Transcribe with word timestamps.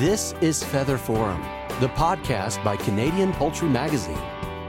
This 0.00 0.34
is 0.42 0.62
Feather 0.62 0.98
Forum, 0.98 1.40
the 1.80 1.88
podcast 1.88 2.62
by 2.62 2.76
Canadian 2.76 3.32
Poultry 3.32 3.66
Magazine, 3.66 4.20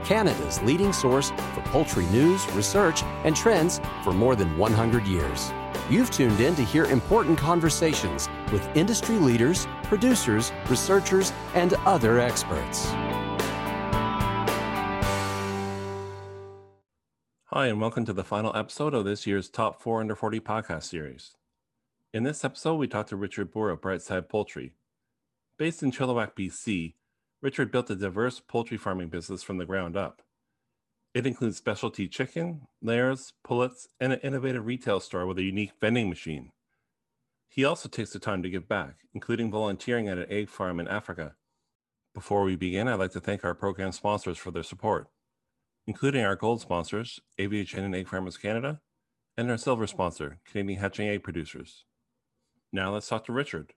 Canada's 0.02 0.62
leading 0.62 0.90
source 0.90 1.32
for 1.52 1.60
poultry 1.66 2.06
news, 2.06 2.50
research, 2.52 3.02
and 3.02 3.36
trends 3.36 3.78
for 4.02 4.14
more 4.14 4.34
than 4.34 4.56
100 4.56 5.06
years. 5.06 5.52
You've 5.90 6.10
tuned 6.10 6.40
in 6.40 6.54
to 6.54 6.64
hear 6.64 6.86
important 6.86 7.36
conversations 7.36 8.26
with 8.50 8.74
industry 8.74 9.16
leaders, 9.16 9.66
producers, 9.82 10.50
researchers, 10.70 11.30
and 11.52 11.74
other 11.84 12.18
experts. 12.18 12.86
Hi, 17.48 17.66
and 17.66 17.78
welcome 17.82 18.06
to 18.06 18.14
the 18.14 18.24
final 18.24 18.56
episode 18.56 18.94
of 18.94 19.04
this 19.04 19.26
year's 19.26 19.50
Top 19.50 19.82
4 19.82 20.00
Under 20.00 20.16
40 20.16 20.40
podcast 20.40 20.84
series. 20.84 21.32
In 22.14 22.22
this 22.22 22.46
episode, 22.46 22.76
we 22.76 22.88
talked 22.88 23.10
to 23.10 23.16
Richard 23.16 23.52
Boer 23.52 23.68
of 23.68 23.82
Brightside 23.82 24.30
Poultry. 24.30 24.72
Based 25.58 25.82
in 25.82 25.90
Chilliwack, 25.90 26.36
BC, 26.36 26.94
Richard 27.42 27.72
built 27.72 27.90
a 27.90 27.96
diverse 27.96 28.38
poultry 28.38 28.76
farming 28.76 29.08
business 29.08 29.42
from 29.42 29.58
the 29.58 29.66
ground 29.66 29.96
up. 29.96 30.22
It 31.14 31.26
includes 31.26 31.56
specialty 31.56 32.06
chicken, 32.06 32.68
layers, 32.80 33.32
pullets, 33.42 33.88
and 33.98 34.12
an 34.12 34.20
innovative 34.20 34.66
retail 34.66 35.00
store 35.00 35.26
with 35.26 35.36
a 35.38 35.42
unique 35.42 35.72
vending 35.80 36.08
machine. 36.08 36.52
He 37.48 37.64
also 37.64 37.88
takes 37.88 38.10
the 38.10 38.20
time 38.20 38.42
to 38.44 38.50
give 38.50 38.68
back, 38.68 38.98
including 39.12 39.50
volunteering 39.50 40.06
at 40.06 40.18
an 40.18 40.26
egg 40.30 40.48
farm 40.48 40.78
in 40.78 40.86
Africa. 40.86 41.34
Before 42.14 42.44
we 42.44 42.54
begin, 42.54 42.86
I'd 42.86 43.00
like 43.00 43.12
to 43.12 43.20
thank 43.20 43.44
our 43.44 43.54
program 43.54 43.90
sponsors 43.90 44.38
for 44.38 44.52
their 44.52 44.62
support, 44.62 45.08
including 45.88 46.24
our 46.24 46.36
gold 46.36 46.60
sponsors, 46.60 47.18
AVHN 47.36 47.78
and 47.78 47.96
Egg 47.96 48.06
Farmers 48.06 48.36
Canada, 48.36 48.80
and 49.36 49.50
our 49.50 49.58
silver 49.58 49.88
sponsor, 49.88 50.38
Canadian 50.44 50.78
Hatching 50.80 51.08
Egg 51.08 51.24
Producers. 51.24 51.84
Now 52.72 52.92
let's 52.92 53.08
talk 53.08 53.24
to 53.24 53.32
Richard. 53.32 53.72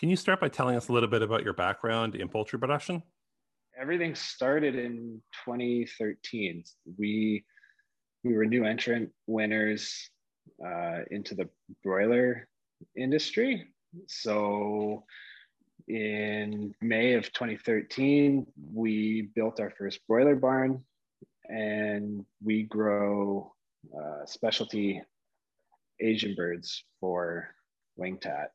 Can 0.00 0.08
you 0.08 0.16
start 0.16 0.40
by 0.40 0.48
telling 0.48 0.76
us 0.76 0.88
a 0.88 0.92
little 0.94 1.10
bit 1.10 1.20
about 1.20 1.44
your 1.44 1.52
background 1.52 2.14
in 2.14 2.26
poultry 2.26 2.58
production? 2.58 3.02
Everything 3.78 4.14
started 4.14 4.74
in 4.74 5.20
2013. 5.44 6.64
We 6.98 7.44
we 8.24 8.34
were 8.34 8.46
new 8.46 8.64
entrant 8.64 9.10
winners 9.26 10.10
uh, 10.64 11.00
into 11.10 11.34
the 11.34 11.50
broiler 11.84 12.48
industry. 12.96 13.66
So 14.06 15.04
in 15.86 16.74
May 16.80 17.12
of 17.12 17.30
2013, 17.34 18.46
we 18.72 19.28
built 19.34 19.60
our 19.60 19.70
first 19.76 20.00
broiler 20.08 20.34
barn 20.34 20.82
and 21.44 22.24
we 22.42 22.62
grow 22.62 23.52
uh, 23.94 24.24
specialty 24.24 25.02
Asian 26.00 26.34
birds 26.34 26.84
for 27.00 27.54
wingtat. 27.98 28.46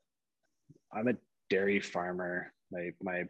I'm 0.92 1.10
a 1.10 1.14
dairy 1.50 1.80
farmer. 1.80 2.52
My 2.72 2.92
my 3.02 3.24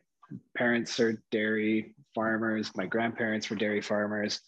parents 0.58 1.00
are 1.00 1.22
dairy 1.32 1.96
farmers. 2.14 2.72
My 2.76 2.86
grandparents 2.86 3.50
were 3.50 3.56
dairy 3.56 3.82
farmers. 3.82 4.42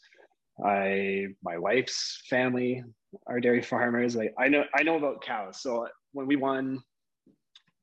I 0.63 1.27
my 1.43 1.57
wife's 1.57 2.21
family 2.29 2.83
are 3.27 3.39
dairy 3.39 3.61
farmers. 3.61 4.15
Like 4.15 4.33
I 4.37 4.47
know 4.47 4.63
I 4.75 4.83
know 4.83 4.97
about 4.97 5.21
cows. 5.21 5.61
So 5.61 5.87
when 6.13 6.27
we 6.27 6.35
won, 6.35 6.79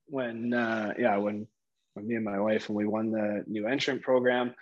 when 0.06 0.52
uh, 0.52 0.94
yeah 0.98 1.16
when 1.16 1.46
when 1.94 2.06
me 2.08 2.16
and 2.16 2.24
my 2.24 2.40
wife 2.40 2.68
when 2.68 2.76
we 2.76 2.86
won 2.86 3.10
the 3.10 3.44
new 3.46 3.66
entrant 3.66 4.02
program, 4.02 4.54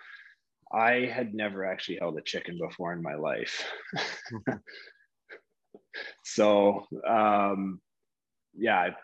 I 0.71 1.09
had 1.11 1.33
never 1.33 1.65
actually 1.65 1.97
held 1.97 2.17
a 2.17 2.21
chicken 2.21 2.57
before 2.59 2.93
in 2.93 3.01
my 3.01 3.15
life. 3.15 3.67
so 6.23 6.85
um, 7.07 7.81
yeah, 8.55 8.79
I 8.79 8.95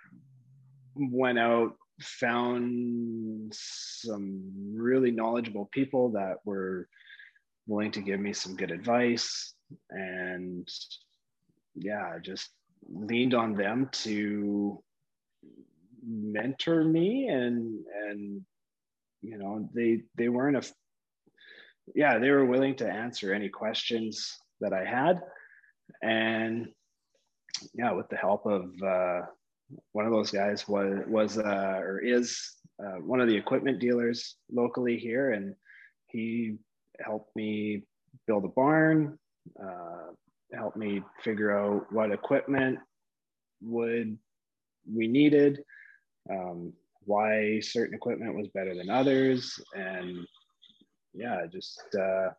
went 0.96 1.40
out 1.40 1.74
found 2.02 3.54
some 3.54 4.74
really 4.74 5.12
knowledgeable 5.12 5.70
people 5.72 6.12
that 6.12 6.38
were 6.46 6.88
willing 7.68 7.92
to 7.92 8.02
give 8.02 8.20
me 8.20 8.34
some 8.34 8.56
good 8.56 8.72
advice. 8.72 9.54
And 9.92 10.68
yeah 11.76 12.12
I 12.16 12.20
just 12.20 12.50
leaned 12.92 13.34
on 13.34 13.54
them 13.54 13.90
to 13.92 14.82
mentor 16.06 16.84
me 16.84 17.28
and 17.28 17.84
and 18.08 18.42
you 19.22 19.38
know 19.38 19.70
they 19.76 20.02
they 20.16 20.30
weren't 20.30 20.58
a 20.58 20.72
yeah 21.94 22.18
they 22.20 22.30
were 22.30 22.46
willing 22.46 22.76
to 22.76 22.90
answer 22.90 23.34
any 23.34 23.50
questions 23.50 24.38
that 24.62 24.74
i 24.74 24.84
had. 24.84 25.22
And 26.02 26.70
yeah 27.74 27.92
with 27.92 28.10
the 28.10 28.18
help 28.18 28.46
of 28.46 28.72
uh, 28.82 29.22
one 29.92 30.06
of 30.06 30.12
those 30.12 30.32
guys 30.32 30.68
was 30.68 31.00
was 31.08 31.38
uh, 31.38 31.80
or 31.82 32.00
is 32.00 32.56
uh, 32.84 33.00
one 33.02 33.20
of 33.20 33.28
the 33.28 33.36
equipment 33.36 33.80
dealers 33.80 34.36
locally 34.52 34.98
here, 34.98 35.32
and 35.32 35.56
he 36.08 36.58
helped 37.04 37.36
me 37.36 37.84
build 38.28 38.46
a 38.46 38.50
barn, 38.50 39.18
uh, 39.62 40.12
helped 40.54 40.78
me 40.78 41.02
figure 41.24 41.58
out 41.58 41.92
what 41.92 42.12
equipment 42.12 42.80
would 43.62 44.18
we 44.92 45.08
needed, 45.08 45.60
um, 46.32 46.74
why 47.02 47.60
certain 47.60 47.96
equipment 47.96 48.36
was 48.36 48.48
better 48.50 48.76
than 48.76 48.90
others, 48.90 49.60
and 49.76 50.26
yeah, 51.14 51.46
just 51.52 51.82
uh, 52.00 52.30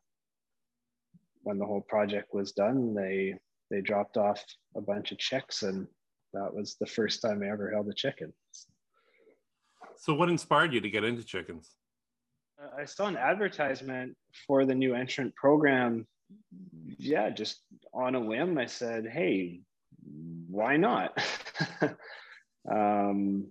when 1.42 1.58
the 1.58 1.66
whole 1.66 1.82
project 1.82 2.32
was 2.32 2.52
done, 2.52 2.94
they 2.94 3.34
they 3.70 3.80
dropped 3.80 4.16
off 4.16 4.42
a 4.76 4.80
bunch 4.80 5.12
of 5.12 5.18
checks 5.18 5.62
and 5.62 5.86
that 6.32 6.54
was 6.54 6.76
the 6.80 6.86
first 6.86 7.22
time 7.22 7.42
I 7.42 7.50
ever 7.50 7.70
held 7.70 7.88
a 7.88 7.94
chicken. 7.94 8.32
So, 9.96 10.14
what 10.14 10.28
inspired 10.28 10.72
you 10.72 10.80
to 10.80 10.90
get 10.90 11.04
into 11.04 11.24
chickens? 11.24 11.74
I 12.78 12.84
saw 12.84 13.06
an 13.06 13.16
advertisement 13.16 14.16
for 14.46 14.64
the 14.64 14.74
new 14.74 14.94
entrant 14.94 15.34
program. 15.34 16.06
Yeah, 16.98 17.30
just 17.30 17.62
on 17.92 18.14
a 18.14 18.20
whim, 18.20 18.58
I 18.58 18.66
said, 18.66 19.06
"Hey, 19.06 19.60
why 20.48 20.76
not?" 20.76 21.18
um, 22.70 23.48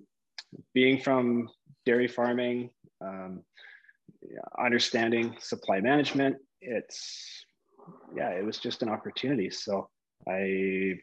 being 0.74 1.00
from 1.02 1.50
dairy 1.86 2.08
farming, 2.08 2.70
um, 3.02 3.44
understanding 4.58 5.36
supply 5.40 5.82
management, 5.82 6.38
it's 6.62 7.46
yeah, 8.16 8.30
it 8.30 8.46
was 8.46 8.58
just 8.58 8.82
an 8.82 8.90
opportunity. 8.90 9.50
So 9.50 9.90
I 10.28 11.00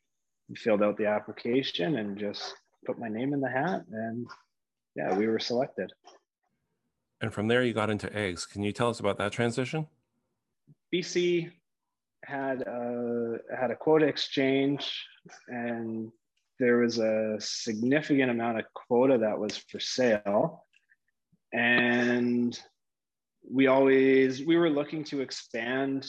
filled 0.54 0.82
out 0.82 0.96
the 0.96 1.06
application 1.06 1.96
and 1.96 2.18
just 2.18 2.54
put 2.84 2.98
my 2.98 3.08
name 3.08 3.32
in 3.32 3.40
the 3.40 3.48
hat 3.48 3.84
and 3.90 4.26
yeah 4.94 5.16
we 5.16 5.26
were 5.26 5.38
selected. 5.38 5.92
And 7.20 7.32
from 7.32 7.48
there 7.48 7.62
you 7.62 7.72
got 7.72 7.90
into 7.90 8.14
eggs. 8.14 8.46
Can 8.46 8.62
you 8.62 8.72
tell 8.72 8.90
us 8.90 9.00
about 9.00 9.18
that 9.18 9.32
transition? 9.32 9.86
Bc 10.94 11.50
had 12.24 12.62
a 12.62 13.38
had 13.56 13.70
a 13.70 13.76
quota 13.76 14.06
exchange 14.06 15.06
and 15.48 16.10
there 16.58 16.78
was 16.78 16.98
a 16.98 17.36
significant 17.38 18.30
amount 18.30 18.58
of 18.58 18.64
quota 18.74 19.18
that 19.18 19.38
was 19.38 19.56
for 19.56 19.78
sale. 19.78 20.64
And 21.52 22.58
we 23.48 23.66
always 23.66 24.44
we 24.44 24.56
were 24.56 24.70
looking 24.70 25.04
to 25.04 25.20
expand 25.20 26.06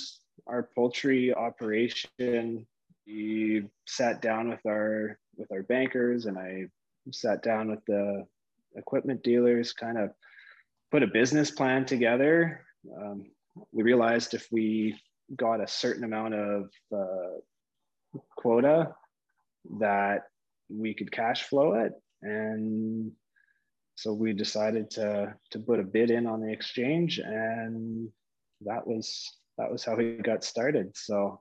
our 0.47 0.69
poultry 0.75 1.33
operation 1.33 2.65
we 3.07 3.63
sat 3.87 4.21
down 4.21 4.49
with 4.49 4.65
our 4.67 5.17
with 5.37 5.51
our 5.51 5.63
bankers 5.63 6.25
and 6.25 6.37
I 6.37 6.65
sat 7.11 7.41
down 7.41 7.69
with 7.69 7.85
the 7.87 8.25
equipment 8.75 9.23
dealers, 9.23 9.73
kind 9.73 9.97
of 9.97 10.11
put 10.91 11.03
a 11.03 11.07
business 11.07 11.51
plan 11.51 11.85
together. 11.85 12.65
Um, 12.99 13.31
we 13.71 13.83
realized 13.83 14.33
if 14.33 14.47
we 14.51 14.99
got 15.35 15.61
a 15.61 15.67
certain 15.67 16.03
amount 16.03 16.33
of 16.33 16.69
uh, 16.95 18.19
quota 18.35 18.93
that 19.79 20.23
we 20.69 20.93
could 20.93 21.11
cash 21.11 21.43
flow 21.43 21.73
it 21.73 21.93
and 22.21 23.11
so 23.95 24.13
we 24.13 24.33
decided 24.33 24.89
to 24.89 25.33
to 25.51 25.59
put 25.59 25.79
a 25.79 25.83
bid 25.83 26.11
in 26.11 26.25
on 26.25 26.41
the 26.41 26.51
exchange 26.51 27.19
and 27.19 28.09
that 28.61 28.85
was 28.85 29.37
that 29.57 29.69
was 29.71 29.83
how 29.83 29.95
we 29.95 30.17
got 30.17 30.43
started 30.43 30.91
so 30.95 31.39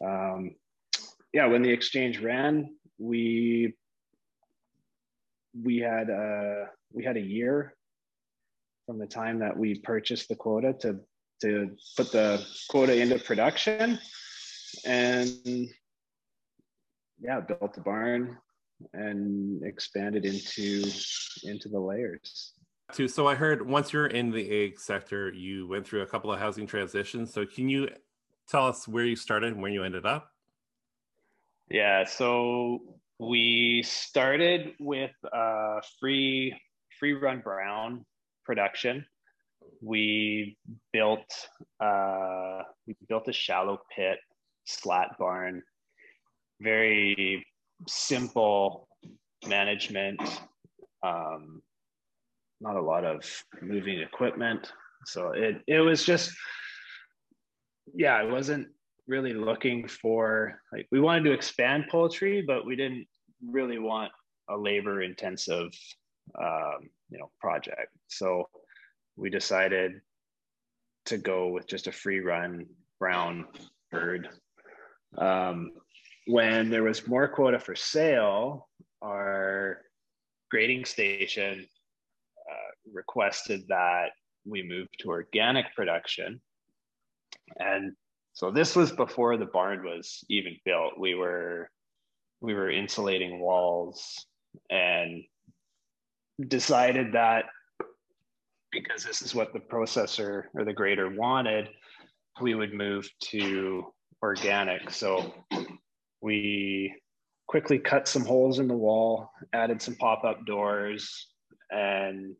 um, 0.00 0.54
yeah, 1.32 1.46
when 1.46 1.62
the 1.62 1.70
exchange 1.70 2.20
ran, 2.20 2.74
we 2.98 3.74
we 5.60 5.78
had 5.78 6.08
a 6.08 6.66
we 6.92 7.04
had 7.04 7.16
a 7.16 7.20
year 7.20 7.74
from 8.86 8.98
the 8.98 9.06
time 9.06 9.38
that 9.38 9.56
we 9.56 9.78
purchased 9.78 10.28
the 10.28 10.36
quota 10.36 10.74
to 10.80 11.00
to 11.40 11.70
put 11.96 12.12
the 12.12 12.44
quota 12.68 12.96
into 12.96 13.18
production, 13.18 13.98
and 14.84 15.30
yeah, 17.20 17.40
built 17.40 17.74
the 17.74 17.80
barn 17.80 18.38
and 18.92 19.62
expanded 19.64 20.24
into 20.24 20.90
into 21.44 21.68
the 21.68 21.80
layers. 21.80 22.52
Too. 22.92 23.08
So 23.08 23.26
I 23.26 23.34
heard 23.34 23.66
once 23.66 23.92
you're 23.92 24.06
in 24.06 24.30
the 24.30 24.50
egg 24.50 24.78
sector, 24.78 25.32
you 25.32 25.66
went 25.66 25.86
through 25.86 26.02
a 26.02 26.06
couple 26.06 26.30
of 26.30 26.38
housing 26.38 26.66
transitions. 26.66 27.32
So 27.32 27.46
can 27.46 27.68
you 27.68 27.88
tell 28.52 28.68
us 28.68 28.86
where 28.86 29.04
you 29.04 29.16
started 29.16 29.54
and 29.54 29.62
where 29.62 29.72
you 29.72 29.82
ended 29.82 30.04
up? 30.04 30.28
Yeah, 31.70 32.04
so 32.04 32.80
we 33.18 33.82
started 33.82 34.74
with 34.78 35.12
a 35.32 35.80
free 35.98 36.54
free 37.00 37.14
run 37.14 37.40
brown 37.40 38.04
production. 38.44 39.06
We 39.80 40.58
built 40.92 41.24
uh, 41.80 42.60
we 42.86 42.94
built 43.08 43.26
a 43.28 43.32
shallow 43.32 43.78
pit 43.96 44.18
slat 44.64 45.16
barn, 45.18 45.62
very 46.60 47.46
simple 47.88 48.86
management. 49.48 50.20
Um, 51.02 51.62
not 52.60 52.76
a 52.76 52.82
lot 52.82 53.04
of 53.04 53.24
moving 53.62 54.00
equipment, 54.00 54.70
so 55.06 55.30
it 55.30 55.62
it 55.66 55.80
was 55.80 56.04
just 56.04 56.32
yeah, 57.94 58.16
I 58.16 58.24
wasn't 58.24 58.68
really 59.06 59.32
looking 59.32 59.88
for 59.88 60.60
like 60.72 60.86
we 60.90 61.00
wanted 61.00 61.24
to 61.24 61.32
expand 61.32 61.84
poultry, 61.90 62.42
but 62.46 62.64
we 62.64 62.76
didn't 62.76 63.06
really 63.44 63.78
want 63.78 64.12
a 64.48 64.56
labor 64.56 65.02
intensive 65.02 65.70
um, 66.40 66.88
you 67.10 67.18
know 67.18 67.30
project. 67.40 67.90
So 68.08 68.48
we 69.16 69.30
decided 69.30 70.00
to 71.06 71.18
go 71.18 71.48
with 71.48 71.66
just 71.66 71.86
a 71.86 71.92
free 71.92 72.20
run 72.20 72.66
brown 72.98 73.46
bird. 73.90 74.28
Um, 75.18 75.72
when 76.26 76.70
there 76.70 76.84
was 76.84 77.06
more 77.08 77.28
quota 77.28 77.58
for 77.58 77.74
sale, 77.74 78.68
our 79.02 79.78
grading 80.50 80.84
station 80.84 81.66
uh, 82.50 82.70
requested 82.92 83.62
that 83.68 84.10
we 84.44 84.62
move 84.62 84.86
to 85.00 85.08
organic 85.08 85.74
production. 85.74 86.40
And 87.58 87.92
so 88.32 88.50
this 88.50 88.74
was 88.74 88.92
before 88.92 89.36
the 89.36 89.46
barn 89.46 89.84
was 89.84 90.24
even 90.28 90.56
built. 90.64 90.98
We 90.98 91.14
were 91.14 91.70
we 92.40 92.54
were 92.54 92.70
insulating 92.70 93.38
walls 93.38 94.26
and 94.70 95.22
decided 96.48 97.12
that 97.12 97.44
because 98.72 99.04
this 99.04 99.22
is 99.22 99.34
what 99.34 99.52
the 99.52 99.60
processor 99.60 100.44
or 100.54 100.64
the 100.64 100.72
grader 100.72 101.10
wanted, 101.10 101.68
we 102.40 102.54
would 102.54 102.72
move 102.72 103.08
to 103.20 103.84
organic. 104.22 104.90
So 104.90 105.34
we 106.20 106.94
quickly 107.46 107.78
cut 107.78 108.08
some 108.08 108.24
holes 108.24 108.58
in 108.58 108.66
the 108.66 108.76
wall, 108.76 109.30
added 109.52 109.82
some 109.82 109.94
pop-up 109.96 110.46
doors, 110.46 111.28
and 111.70 112.34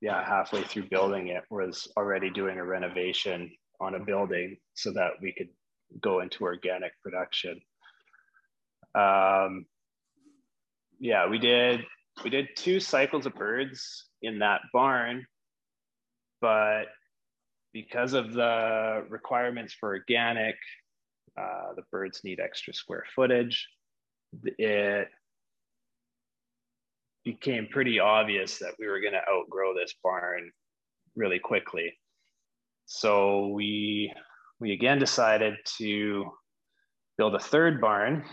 yeah, 0.00 0.24
halfway 0.24 0.62
through 0.62 0.88
building 0.88 1.28
it 1.28 1.42
was 1.50 1.88
already 1.96 2.30
doing 2.30 2.58
a 2.58 2.64
renovation 2.64 3.50
on 3.80 3.94
a 3.94 4.00
building 4.00 4.56
so 4.74 4.92
that 4.92 5.12
we 5.20 5.32
could 5.32 5.48
go 6.00 6.20
into 6.20 6.44
organic 6.44 6.92
production. 7.02 7.60
Um, 8.94 9.66
yeah, 10.98 11.28
we 11.28 11.38
did 11.38 11.84
we 12.22 12.30
did 12.30 12.48
two 12.56 12.80
cycles 12.80 13.26
of 13.26 13.34
birds 13.34 14.06
in 14.22 14.40
that 14.40 14.60
barn, 14.72 15.26
but 16.40 16.86
because 17.72 18.12
of 18.12 18.32
the 18.32 19.04
requirements 19.08 19.74
for 19.78 19.90
organic, 19.90 20.56
uh, 21.40 21.74
the 21.76 21.82
birds 21.90 22.20
need 22.24 22.40
extra 22.40 22.74
square 22.74 23.04
footage. 23.14 23.66
It 24.58 25.08
became 27.24 27.68
pretty 27.70 28.00
obvious 28.00 28.58
that 28.58 28.74
we 28.78 28.88
were 28.88 29.00
going 29.00 29.12
to 29.12 29.30
outgrow 29.30 29.74
this 29.74 29.94
barn 30.02 30.50
really 31.16 31.38
quickly. 31.38 31.92
So 32.92 33.46
we 33.46 34.12
we 34.58 34.72
again 34.72 34.98
decided 34.98 35.54
to 35.78 36.24
build 37.16 37.36
a 37.36 37.38
third 37.38 37.80
barn 37.80 38.24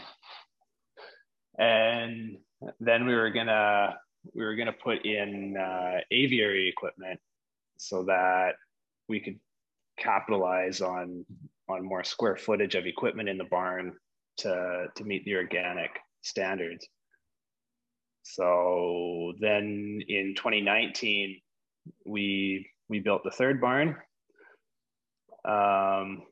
and 1.59 2.37
then 2.79 3.05
we 3.05 3.13
were 3.13 3.29
gonna 3.29 3.95
we 4.33 4.43
were 4.43 4.55
gonna 4.55 4.73
put 4.73 5.05
in 5.05 5.55
uh, 5.57 5.99
aviary 6.09 6.67
equipment 6.67 7.19
so 7.77 8.01
that 8.05 8.53
we 9.07 9.19
could 9.19 9.39
capitalize 9.99 10.81
on 10.81 11.23
on 11.69 11.85
more 11.85 12.03
square 12.03 12.35
footage 12.35 12.73
of 12.73 12.87
equipment 12.87 13.29
in 13.29 13.37
the 13.37 13.45
barn 13.51 13.93
to 14.37 14.87
to 14.95 15.03
meet 15.03 15.23
the 15.25 15.35
organic 15.35 15.91
standards. 16.23 16.87
So 18.23 19.33
then 19.39 20.01
in 20.07 20.33
2019, 20.35 21.39
we 22.07 22.67
we 22.89 22.99
built 23.01 23.23
the 23.23 23.29
third 23.29 23.61
barn. 23.61 23.97
Um, 25.47 26.23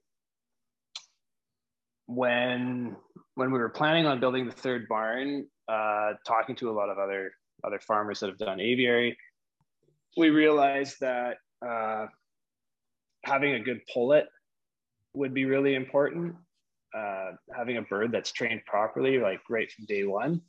when 2.08 2.96
when 3.36 3.52
we 3.52 3.60
were 3.60 3.70
planning 3.70 4.06
on 4.06 4.20
building 4.20 4.46
the 4.46 4.52
third 4.52 4.88
barn, 4.88 5.48
uh, 5.68 6.14
talking 6.28 6.56
to 6.58 6.70
a 6.70 6.74
lot 6.74 6.90
of 6.90 6.98
other 6.98 7.32
other 7.64 7.80
farmers 7.80 8.20
that 8.20 8.28
have 8.28 8.38
done 8.38 8.60
aviary, 8.60 9.18
we 10.18 10.30
realized 10.30 10.98
that 11.02 11.38
uh, 11.66 12.08
having 13.24 13.54
a 13.54 13.60
good 13.60 13.82
pullet 13.92 14.28
would 15.14 15.34
be 15.34 15.46
really 15.46 15.76
important. 15.76 16.36
Uh, 16.96 17.32
having 17.54 17.76
a 17.76 17.82
bird 17.82 18.10
that's 18.12 18.32
trained 18.32 18.62
properly, 18.66 19.20
like 19.20 19.42
right 19.50 19.70
from 19.72 19.86
day 19.86 20.06
one. 20.06 20.42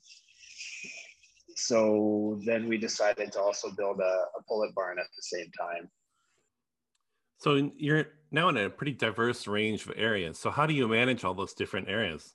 So 1.57 2.39
then 2.45 2.69
we 2.69 2.79
decided 2.79 3.33
to 3.33 3.41
also 3.41 3.71
build 3.77 3.99
a, 3.99 4.03
a 4.39 4.43
pullet 4.47 4.75
barn 4.75 4.99
at 4.99 5.07
the 5.17 5.23
same 5.23 5.51
time. 5.59 5.91
So 7.39 7.71
you're 7.77 8.07
now 8.31 8.49
in 8.49 8.57
a 8.57 8.71
pretty 8.71 8.93
diverse 8.93 9.47
range 9.47 9.87
of 9.87 9.93
areas. 9.97 10.39
So 10.39 10.51
how 10.51 10.67
do 10.67 10.75
you 10.75 10.89
manage 10.89 11.25
all 11.25 11.35
those 11.35 11.55
different 11.55 11.89
areas? 11.89 12.35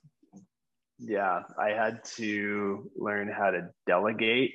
yeah 1.04 1.42
i 1.58 1.70
had 1.70 2.02
to 2.04 2.88
learn 2.96 3.28
how 3.28 3.50
to 3.50 3.68
delegate 3.86 4.54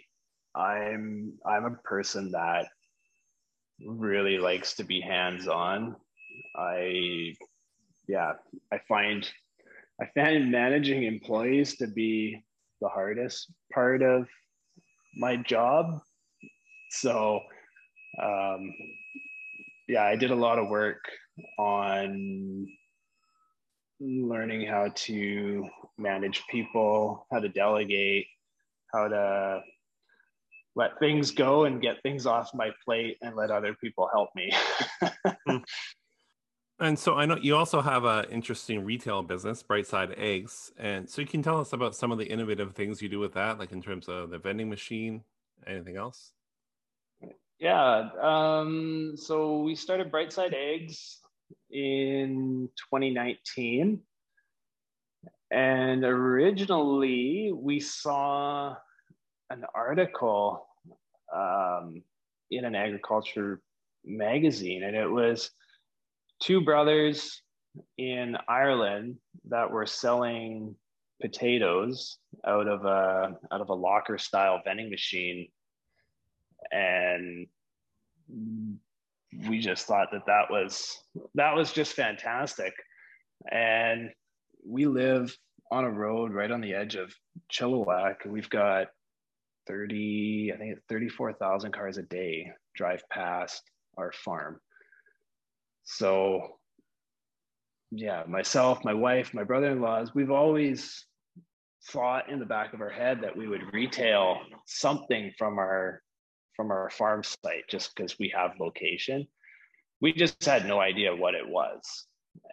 i'm 0.55 1.33
i'm 1.45 1.65
a 1.65 1.75
person 1.83 2.31
that 2.31 2.67
really 3.85 4.37
likes 4.37 4.73
to 4.73 4.83
be 4.83 5.01
hands 5.01 5.47
on 5.47 5.93
i 6.55 7.33
yeah 8.07 8.31
i 8.71 8.79
find 8.87 9.29
i 10.01 10.05
find 10.15 10.49
managing 10.49 11.03
employees 11.03 11.75
to 11.75 11.85
be 11.85 12.41
the 12.79 12.87
hardest 12.87 13.51
part 13.73 14.01
of 14.01 14.25
my 15.17 15.35
job 15.35 15.99
so 16.91 17.41
um 18.23 18.73
yeah 19.87 20.03
i 20.03 20.15
did 20.15 20.31
a 20.31 20.35
lot 20.35 20.59
of 20.59 20.69
work 20.69 21.03
on 21.57 22.67
learning 23.99 24.67
how 24.67 24.91
to 24.95 25.67
manage 25.97 26.43
people, 26.49 27.25
how 27.31 27.39
to 27.39 27.49
delegate, 27.49 28.27
how 28.93 29.07
to 29.07 29.61
let 30.75 30.99
things 30.99 31.31
go 31.31 31.65
and 31.65 31.81
get 31.81 32.01
things 32.03 32.25
off 32.25 32.51
my 32.53 32.69
plate 32.85 33.17
and 33.21 33.35
let 33.35 33.49
other 33.49 33.75
people 33.81 34.09
help 34.13 34.29
me. 34.35 34.51
And 36.79 36.99
so 36.99 37.15
I 37.15 37.25
know 37.25 37.37
you 37.41 37.55
also 37.55 37.81
have 37.81 38.05
an 38.05 38.25
interesting 38.25 38.85
retail 38.85 39.23
business, 39.23 39.63
Brightside 39.63 40.13
Eggs. 40.15 40.71
And 40.77 41.09
so 41.09 41.21
you 41.23 41.27
can 41.27 41.41
tell 41.41 41.59
us 41.59 41.73
about 41.73 41.95
some 41.95 42.11
of 42.11 42.19
the 42.19 42.25
innovative 42.25 42.75
things 42.75 43.01
you 43.01 43.09
do 43.09 43.17
with 43.17 43.33
that, 43.33 43.57
like 43.57 43.71
in 43.71 43.81
terms 43.81 44.07
of 44.07 44.29
the 44.29 44.37
vending 44.37 44.69
machine, 44.69 45.23
anything 45.65 45.97
else? 45.97 46.33
Yeah. 47.59 48.09
Um, 48.21 49.13
so 49.15 49.59
we 49.61 49.75
started 49.75 50.11
Brightside 50.11 50.53
Eggs 50.53 51.19
in 51.71 52.69
2019. 52.91 54.01
And 55.49 56.03
originally, 56.03 57.51
we 57.53 57.79
saw 57.79 58.75
an 59.49 59.63
article 59.73 60.67
um, 61.33 62.03
in 62.51 62.65
an 62.65 62.75
agriculture 62.75 63.61
magazine, 64.05 64.83
and 64.83 64.95
it 64.95 65.09
was 65.09 65.51
two 66.41 66.61
brothers 66.61 67.41
in 67.97 68.37
Ireland 68.47 69.17
that 69.49 69.71
were 69.71 69.85
selling 69.85 70.75
potatoes 71.21 72.17
out 72.45 72.67
of 72.67 72.85
a 72.85 73.37
out 73.51 73.61
of 73.61 73.69
a 73.69 73.73
locker 73.73 74.17
style 74.17 74.61
vending 74.65 74.89
machine, 74.89 75.47
and 76.71 77.47
we 79.47 79.59
just 79.59 79.85
thought 79.85 80.09
that 80.11 80.25
that 80.27 80.49
was 80.49 80.97
that 81.35 81.55
was 81.55 81.71
just 81.71 81.93
fantastic, 81.93 82.73
and 83.51 84.09
we 84.65 84.85
live 84.87 85.35
on 85.71 85.83
a 85.83 85.91
road 85.91 86.33
right 86.33 86.51
on 86.51 86.61
the 86.61 86.73
edge 86.73 86.95
of 86.95 87.13
Chilliwack, 87.51 88.25
we've 88.25 88.49
got 88.49 88.87
30, 89.67 90.53
I 90.53 90.57
think 90.57 90.79
34,000 90.89 91.73
cars 91.73 91.97
a 91.97 92.03
day 92.03 92.51
drive 92.75 93.03
past 93.09 93.63
our 93.97 94.11
farm. 94.11 94.59
So, 95.83 96.59
yeah, 97.91 98.23
myself, 98.27 98.83
my 98.83 98.93
wife, 98.93 99.33
my 99.33 99.43
brother 99.43 99.71
in 99.71 99.81
laws, 99.81 100.13
we've 100.13 100.31
always 100.31 101.05
thought 101.89 102.29
in 102.29 102.39
the 102.39 102.45
back 102.45 102.73
of 102.73 102.81
our 102.81 102.89
head 102.89 103.19
that 103.21 103.35
we 103.35 103.47
would 103.47 103.73
retail 103.73 104.37
something 104.65 105.31
from 105.37 105.57
our 105.57 106.01
from 106.57 106.71
our 106.71 106.89
farm 106.89 107.23
site 107.23 107.69
just 107.69 107.95
because 107.95 108.19
we 108.19 108.33
have 108.35 108.59
location. 108.59 109.25
We 110.01 110.11
just 110.11 110.43
had 110.43 110.65
no 110.65 110.81
idea 110.81 111.15
what 111.15 111.35
it 111.35 111.47
was. 111.47 112.05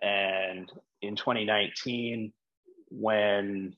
And 0.03 0.71
in 1.03 1.17
2019 1.17 2.33
when 2.91 3.75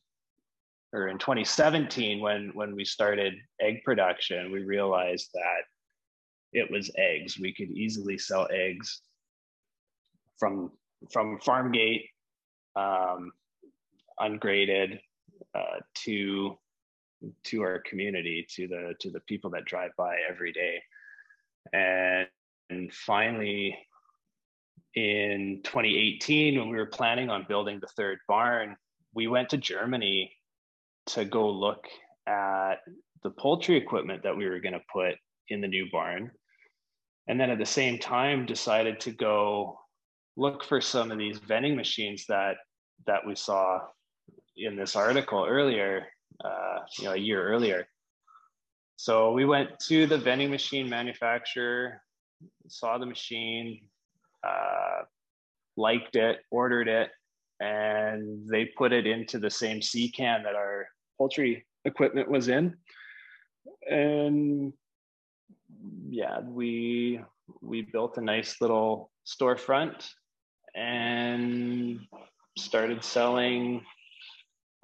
or 0.93 1.09
in 1.09 1.19
2017 1.19 2.21
when 2.21 2.51
when 2.55 2.75
we 2.77 2.85
started 2.85 3.35
egg 3.61 3.83
production 3.85 4.53
we 4.53 4.63
realized 4.63 5.31
that 5.35 5.63
it 6.53 6.71
was 6.71 6.91
eggs 6.97 7.39
we 7.39 7.53
could 7.53 7.71
easily 7.71 8.19
sell 8.19 8.47
eggs 8.53 9.01
from 10.39 10.71
from 11.11 11.41
farm 11.41 11.73
gate 11.73 12.09
um, 12.77 13.33
ungraded 14.21 15.01
uh, 15.55 15.81
to 15.95 16.57
to 17.45 17.63
our 17.63 17.81
community 17.81 18.47
to 18.51 18.69
the 18.69 18.95
to 19.01 19.11
the 19.11 19.21
people 19.21 19.51
that 19.51 19.65
drive 19.65 19.91
by 19.97 20.17
every 20.29 20.53
day. 20.53 20.83
And, 21.73 22.27
and 22.71 22.93
finally 22.93 23.77
in 24.95 25.61
2018 25.65 26.59
when 26.59 26.69
we 26.69 26.77
were 26.77 26.87
planning 26.87 27.29
on 27.29 27.45
building 27.49 27.79
the 27.81 27.89
third 27.89 28.19
barn 28.27 28.77
we 29.15 29.27
went 29.27 29.51
to 29.51 29.57
germany 29.59 30.33
to 31.07 31.25
go 31.25 31.51
look 31.51 31.87
at 32.27 32.77
the 33.23 33.31
poultry 33.31 33.77
equipment 33.77 34.23
that 34.23 34.37
we 34.37 34.47
were 34.49 34.61
going 34.61 34.73
to 34.73 34.83
put 34.93 35.15
in 35.49 35.61
the 35.61 35.69
new 35.69 35.87
barn. 35.91 36.31
And 37.29 37.41
then 37.41 37.51
at 37.51 37.59
the 37.59 37.67
same 37.67 37.99
time 37.99 38.47
decided 38.47 39.01
to 39.01 39.11
go 39.11 39.79
look 40.37 40.65
for 40.65 40.81
some 40.81 41.11
of 41.11 41.19
these 41.19 41.39
vending 41.39 41.77
machines 41.77 42.27
that 42.29 42.57
that 43.07 43.27
we 43.27 43.35
saw 43.35 43.81
in 44.57 44.77
this 44.77 44.97
article 44.97 45.45
earlier 45.49 46.07
uh, 46.45 46.79
you 46.99 47.05
know 47.05 47.13
a 47.13 47.17
year 47.17 47.47
earlier 47.49 47.87
so 48.97 49.33
we 49.33 49.45
went 49.45 49.79
to 49.81 50.07
the 50.07 50.19
vending 50.19 50.51
machine 50.51 50.89
manufacturer 50.89 52.03
saw 52.69 52.99
the 52.99 53.07
machine 53.07 53.81
uh, 54.47 55.03
liked 55.77 56.17
it 56.17 56.39
ordered 56.51 56.89
it 56.89 57.11
and 57.61 58.49
they 58.49 58.67
put 58.67 58.93
it 58.93 59.07
into 59.07 59.39
the 59.39 59.51
same 59.51 59.81
sea 59.81 60.09
can 60.09 60.43
that 60.43 60.55
our 60.55 60.87
poultry 61.17 61.65
equipment 61.85 62.31
was 62.31 62.49
in. 62.49 62.77
And 63.91 64.73
yeah, 66.09 66.41
we 66.41 67.21
we 67.63 67.83
built 67.83 68.19
a 68.19 68.21
nice 68.21 68.61
little 68.61 69.11
storefront 69.27 70.09
and 70.75 72.01
started 72.59 73.03
selling 73.03 73.85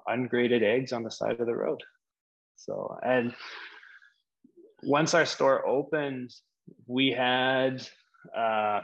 ungraded 0.07 0.63
eggs 0.63 0.93
on 0.93 1.03
the 1.03 1.11
side 1.11 1.39
of 1.39 1.47
the 1.47 1.55
road. 1.55 1.81
So, 2.55 2.97
and 3.03 3.33
once 4.83 5.13
our 5.13 5.25
store 5.25 5.65
opened, 5.67 6.31
we 6.87 7.11
had 7.11 7.87
uh, 8.37 8.81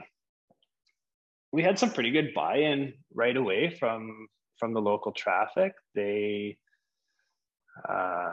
we 1.52 1.64
had 1.64 1.80
some 1.80 1.92
pretty 1.92 2.12
good 2.12 2.34
buy-in 2.34 2.94
right 3.14 3.36
away 3.36 3.76
from 3.80 4.28
from 4.58 4.74
the 4.74 4.82
local 4.82 5.12
traffic. 5.12 5.74
They 5.96 6.58
uh, 7.88 8.32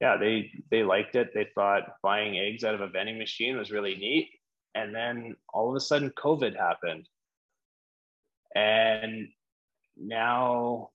yeah, 0.00 0.16
they 0.16 0.50
they 0.70 0.82
liked 0.82 1.14
it. 1.16 1.30
They 1.34 1.48
thought 1.54 1.82
buying 2.02 2.38
eggs 2.38 2.64
out 2.64 2.74
of 2.74 2.80
a 2.80 2.88
vending 2.88 3.18
machine 3.18 3.56
was 3.56 3.70
really 3.70 3.94
neat. 3.96 4.30
And 4.74 4.94
then 4.94 5.36
all 5.52 5.70
of 5.70 5.76
a 5.76 5.80
sudden, 5.80 6.12
COVID 6.16 6.56
happened, 6.56 7.08
and 8.54 9.28
now, 9.96 10.90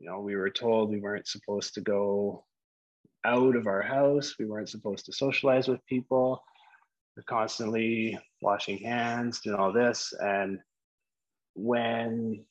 you 0.00 0.06
know, 0.06 0.20
we 0.20 0.34
were 0.34 0.50
told 0.50 0.88
we 0.88 1.00
weren't 1.00 1.28
supposed 1.28 1.74
to 1.74 1.82
go 1.82 2.44
out 3.26 3.54
of 3.54 3.66
our 3.66 3.82
house. 3.82 4.34
We 4.38 4.46
weren't 4.46 4.70
supposed 4.70 5.04
to 5.06 5.12
socialize 5.12 5.68
with 5.68 5.84
people. 5.86 6.42
We're 7.16 7.22
constantly 7.24 8.18
washing 8.40 8.78
hands, 8.78 9.40
doing 9.40 9.58
all 9.58 9.72
this, 9.72 10.14
and 10.18 10.58
when 11.54 12.46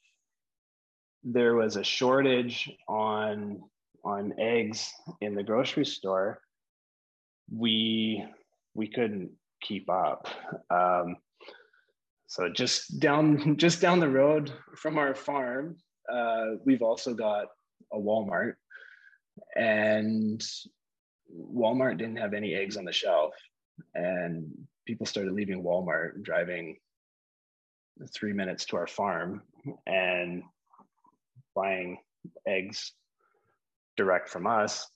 there 1.23 1.55
was 1.55 1.75
a 1.75 1.83
shortage 1.83 2.69
on 2.87 3.63
on 4.05 4.33
eggs 4.37 4.93
in 5.21 5.33
the 5.33 5.43
grocery 5.43 5.85
store, 5.85 6.39
we 7.51 8.23
we 8.75 8.87
couldn't 8.87 9.31
keep 9.61 9.89
up. 9.89 10.27
Um, 10.69 11.17
so 12.27 12.47
just 12.47 12.99
down 12.99 13.57
just 13.57 13.81
down 13.81 13.99
the 13.99 14.09
road 14.09 14.53
from 14.75 14.99
our 14.99 15.15
farm, 15.15 15.77
uh, 16.11 16.55
we've 16.65 16.81
also 16.81 17.13
got 17.13 17.47
a 17.91 17.97
Walmart, 17.97 18.53
and 19.55 20.43
Walmart 21.33 21.97
didn't 21.97 22.17
have 22.17 22.33
any 22.33 22.55
eggs 22.55 22.77
on 22.77 22.85
the 22.85 22.91
shelf, 22.91 23.33
and 23.95 24.49
people 24.85 25.05
started 25.05 25.33
leaving 25.33 25.63
Walmart, 25.63 26.23
driving 26.23 26.77
three 28.13 28.33
minutes 28.33 28.65
to 28.65 28.77
our 28.77 28.87
farm, 28.87 29.41
and 29.85 30.43
buying 31.55 31.97
eggs 32.47 32.93
direct 33.97 34.29
from 34.29 34.47
us. 34.47 34.87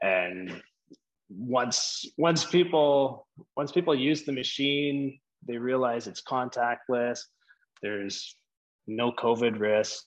And 0.00 0.62
once 1.28 2.04
once 2.18 2.44
people 2.44 3.26
once 3.56 3.72
people 3.72 3.94
use 3.94 4.22
the 4.24 4.32
machine, 4.32 5.18
they 5.46 5.56
realize 5.56 6.06
it's 6.06 6.22
contactless. 6.22 7.20
There's 7.82 8.36
no 8.86 9.12
COVID 9.12 9.58
risk. 9.58 10.04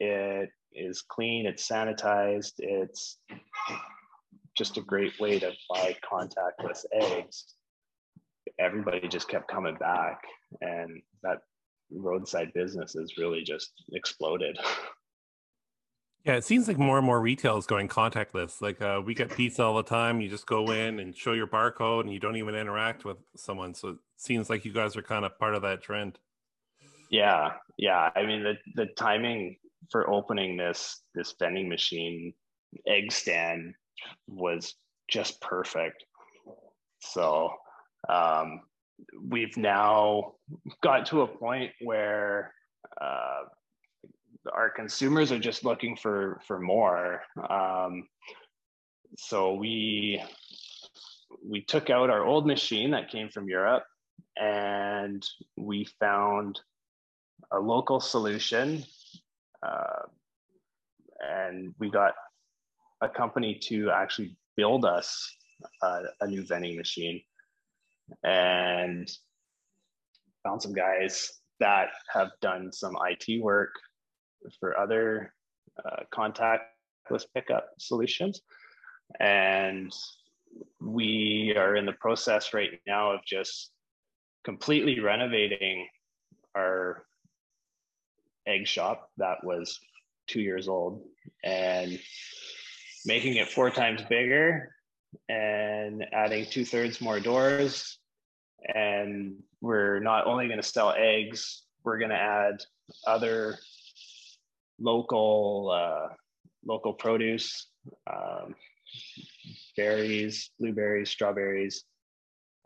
It 0.00 0.50
is 0.72 1.02
clean. 1.02 1.46
It's 1.46 1.68
sanitized. 1.68 2.54
It's 2.58 3.18
just 4.56 4.76
a 4.76 4.82
great 4.82 5.18
way 5.20 5.38
to 5.38 5.52
buy 5.70 5.96
contactless 6.10 6.84
eggs. 6.92 7.54
Everybody 8.58 9.06
just 9.08 9.28
kept 9.28 9.48
coming 9.48 9.76
back, 9.76 10.22
and 10.60 11.02
that 11.22 11.38
roadside 11.90 12.52
business 12.54 12.94
has 12.94 13.18
really 13.18 13.42
just 13.42 13.70
exploded. 13.92 14.58
Yeah, 16.24 16.34
it 16.34 16.44
seems 16.44 16.66
like 16.66 16.76
more 16.76 16.96
and 16.96 17.06
more 17.06 17.20
retail 17.20 17.56
is 17.56 17.66
going 17.66 17.86
contactless. 17.86 18.60
Like 18.60 18.82
uh, 18.82 19.00
we 19.04 19.14
get 19.14 19.30
pizza 19.30 19.62
all 19.62 19.76
the 19.76 19.84
time. 19.84 20.20
You 20.20 20.28
just 20.28 20.46
go 20.46 20.72
in 20.72 20.98
and 20.98 21.16
show 21.16 21.32
your 21.32 21.46
barcode, 21.46 22.00
and 22.00 22.12
you 22.12 22.18
don't 22.18 22.36
even 22.36 22.54
interact 22.54 23.04
with 23.04 23.18
someone. 23.36 23.74
So 23.74 23.90
it 23.90 23.96
seems 24.16 24.50
like 24.50 24.64
you 24.64 24.72
guys 24.72 24.96
are 24.96 25.02
kind 25.02 25.24
of 25.24 25.38
part 25.38 25.54
of 25.54 25.62
that 25.62 25.82
trend. 25.82 26.18
Yeah, 27.10 27.52
yeah. 27.78 28.10
I 28.14 28.24
mean, 28.24 28.42
the 28.42 28.54
the 28.74 28.86
timing 28.86 29.56
for 29.90 30.10
opening 30.10 30.56
this 30.56 31.00
this 31.14 31.34
vending 31.38 31.68
machine 31.68 32.32
egg 32.86 33.12
stand 33.12 33.74
was 34.26 34.74
just 35.08 35.40
perfect. 35.40 36.04
So 37.00 37.50
um, 38.08 38.62
we've 39.28 39.56
now 39.56 40.32
got 40.82 41.06
to 41.06 41.22
a 41.22 41.26
point 41.26 41.72
where 41.80 42.52
uh, 43.00 43.42
our 44.52 44.70
consumers 44.70 45.32
are 45.32 45.38
just 45.38 45.64
looking 45.64 45.96
for 45.96 46.40
for 46.46 46.60
more. 46.60 47.22
Um, 47.48 48.08
so 49.16 49.54
we 49.54 50.22
we 51.44 51.62
took 51.62 51.90
out 51.90 52.10
our 52.10 52.24
old 52.24 52.46
machine 52.46 52.90
that 52.90 53.10
came 53.10 53.28
from 53.28 53.48
Europe, 53.48 53.84
and 54.36 55.26
we 55.56 55.86
found 56.00 56.60
a 57.52 57.58
local 57.58 58.00
solution, 58.00 58.84
uh, 59.62 60.02
and 61.20 61.74
we 61.78 61.90
got 61.90 62.14
a 63.00 63.08
company 63.08 63.58
to 63.62 63.90
actually 63.90 64.36
build 64.56 64.84
us 64.84 65.36
a, 65.82 66.00
a 66.20 66.26
new 66.26 66.44
vending 66.44 66.76
machine, 66.76 67.20
and 68.24 69.10
found 70.44 70.62
some 70.62 70.72
guys 70.72 71.32
that 71.60 71.88
have 72.12 72.30
done 72.40 72.72
some 72.72 72.96
IT 73.08 73.42
work 73.42 73.70
for 74.60 74.78
other 74.78 75.32
uh, 75.84 76.02
contactless 76.14 77.24
pickup 77.34 77.68
solutions. 77.78 78.42
And 79.20 79.92
we 80.80 81.54
are 81.56 81.76
in 81.76 81.86
the 81.86 81.92
process 81.92 82.54
right 82.54 82.80
now 82.86 83.12
of 83.12 83.20
just 83.26 83.70
completely 84.44 85.00
renovating 85.00 85.86
our 86.56 87.05
egg 88.46 88.66
shop 88.66 89.10
that 89.16 89.44
was 89.44 89.80
two 90.26 90.40
years 90.40 90.68
old 90.68 91.02
and 91.44 91.98
making 93.04 93.36
it 93.36 93.48
four 93.48 93.70
times 93.70 94.02
bigger 94.08 94.74
and 95.28 96.04
adding 96.12 96.46
two 96.46 96.64
thirds 96.64 97.00
more 97.00 97.20
doors. 97.20 97.98
And 98.74 99.42
we're 99.60 100.00
not 100.00 100.26
only 100.26 100.46
going 100.46 100.60
to 100.60 100.66
sell 100.66 100.94
eggs, 100.96 101.62
we're 101.84 101.98
going 101.98 102.10
to 102.10 102.16
add 102.16 102.62
other 103.06 103.56
local 104.80 105.72
uh, 105.72 106.14
local 106.64 106.92
produce, 106.92 107.68
um, 108.12 108.54
berries, 109.76 110.50
blueberries, 110.58 111.10
strawberries, 111.10 111.84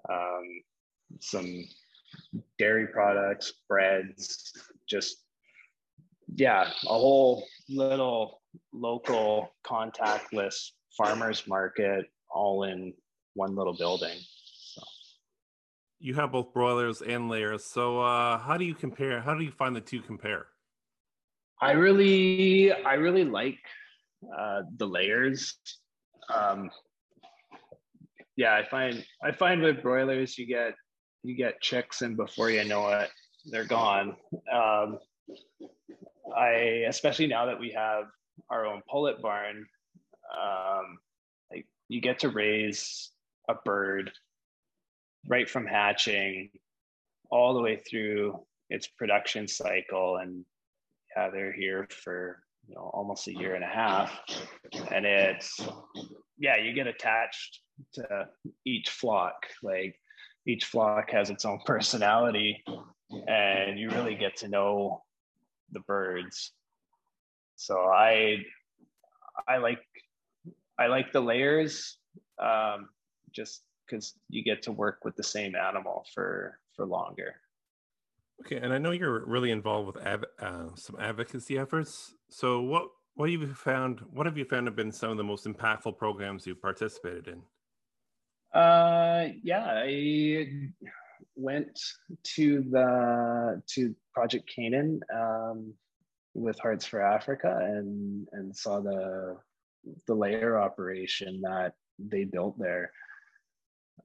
um, 0.09 0.63
some 1.21 1.65
dairy 2.59 2.87
products, 2.87 3.53
breads, 3.69 4.53
just 4.89 5.19
yeah, 6.37 6.63
a 6.63 6.89
whole 6.89 7.47
little 7.69 8.41
local 8.73 9.53
contactless 9.65 10.71
farmers 10.97 11.47
market 11.47 12.07
all 12.31 12.65
in 12.65 12.93
one 13.35 13.55
little 13.55 13.77
building. 13.77 14.19
So. 14.75 14.83
You 15.99 16.15
have 16.15 16.33
both 16.33 16.53
broilers 16.53 17.03
and 17.03 17.29
layers. 17.29 17.65
So 17.65 18.01
uh, 18.01 18.39
how 18.39 18.57
do 18.57 18.65
you 18.65 18.75
compare? 18.75 19.21
How 19.21 19.35
do 19.35 19.45
you 19.45 19.53
find 19.53 19.75
the 19.75 19.81
two 19.81 20.01
compare? 20.01 20.47
I 21.61 21.73
really, 21.73 22.73
I 22.73 22.95
really 22.95 23.25
like 23.25 23.59
uh, 24.37 24.63
the 24.77 24.87
layers. 24.87 25.57
Um, 26.33 26.71
yeah, 28.37 28.55
I 28.55 28.67
find 28.69 29.05
I 29.23 29.33
find 29.33 29.61
with 29.61 29.83
broilers 29.83 30.39
you 30.39 30.47
get 30.47 30.75
you 31.23 31.37
get 31.37 31.61
chicks, 31.61 32.01
and 32.01 32.17
before 32.17 32.51
you 32.51 32.65
know 32.65 32.89
it, 32.89 33.11
they're 33.51 33.67
gone. 33.67 34.17
Um, 34.51 34.99
I 36.37 36.85
especially 36.89 37.27
now 37.27 37.47
that 37.47 37.61
we 37.61 37.71
have 37.71 38.05
our 38.49 38.67
own 38.67 38.83
pullet 38.89 39.21
barn, 39.21 39.67
um, 40.33 40.99
like 41.51 41.67
you 41.89 42.01
get 42.01 42.21
to 42.21 42.29
raise 42.29 43.11
a 43.49 43.55
bird 43.65 44.11
right 45.27 45.49
from 45.49 45.67
hatching 45.67 46.51
all 47.31 47.55
the 47.55 47.61
way 47.61 47.77
through 47.77 48.41
its 48.69 48.87
production 48.87 49.47
cycle. 49.49 50.17
And 50.17 50.45
yeah 51.17 51.31
they're 51.31 51.53
here 51.53 51.87
for 51.91 52.43
you 52.69 52.75
know 52.75 52.91
almost 52.95 53.29
a 53.29 53.35
year 53.35 53.55
and 53.55 53.65
a 53.65 53.69
half. 53.69 54.19
And 54.91 55.05
it's 55.05 55.61
yeah 56.39 56.57
you 56.57 56.73
get 56.73 56.87
attached 56.87 57.61
to 57.95 58.29
each 58.65 58.91
flock. 58.91 59.35
Like 59.63 59.97
each 60.47 60.65
flock 60.65 61.11
has 61.11 61.31
its 61.31 61.45
own 61.45 61.61
personality. 61.67 62.63
And 63.27 63.79
you 63.79 63.91
really 63.91 64.15
get 64.15 64.37
to 64.37 64.49
know 64.49 65.03
the 65.73 65.81
birds 65.81 66.53
so 67.57 67.77
i 67.77 68.39
i 69.49 69.57
like 69.59 69.83
i 70.79 70.87
like 70.87 71.13
the 71.13 71.21
layers 71.21 71.99
um, 72.39 72.89
just 73.33 73.63
because 73.87 74.15
you 74.29 74.43
get 74.43 74.63
to 74.63 74.73
work 74.73 75.05
with 75.05 75.15
the 75.17 75.23
same 75.23 75.55
animal 75.55 76.05
for 76.15 76.59
for 76.75 76.87
longer 76.87 77.35
Okay, 78.41 78.57
and 78.57 78.73
I 78.73 78.79
know 78.79 78.91
you're 78.91 79.25
really 79.27 79.51
involved 79.51 79.87
with 79.95 80.07
av- 80.07 80.25
uh, 80.41 80.75
some 80.75 80.97
advocacy 80.99 81.59
efforts. 81.59 82.15
So, 82.31 82.61
what 82.63 82.89
what 83.15 83.31
have 83.31 83.41
you 83.41 83.55
found? 83.55 84.01
What 84.13 84.27
have 84.27 84.39
you 84.39 84.47
found 84.47 84.67
have 84.67 84.77
been 84.77 84.93
some 84.93 85.11
of 85.11 85.19
the 85.19 85.25
most 85.25 85.45
impactful 85.45 85.99
programs 85.99 86.47
you've 86.47 86.63
participated 86.63 87.29
in? 87.29 87.43
Uh, 88.59 89.29
yeah, 89.43 89.65
I 89.67 90.71
went 91.41 91.81
to 92.37 92.63
the 92.71 93.63
to 93.75 93.95
Project 94.15 94.51
Canaan 94.55 95.01
um, 95.15 95.75
with 96.35 96.59
Hearts 96.59 96.85
for 96.87 97.01
Africa 97.01 97.59
and 97.61 98.29
and 98.33 98.55
saw 98.55 98.81
the 98.81 99.39
the 100.07 100.15
layer 100.15 100.59
operation 100.59 101.41
that 101.43 101.75
they 101.99 102.25
built 102.25 102.59
there. 102.59 102.93